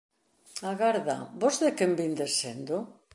[0.71, 2.75] Agarda, vós de quen vindes sendo?